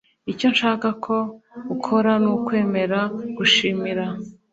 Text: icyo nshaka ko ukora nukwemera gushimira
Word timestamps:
icyo 0.31 0.47
nshaka 0.53 0.87
ko 1.05 1.17
ukora 1.75 2.11
nukwemera 2.23 2.99
gushimira 3.37 4.05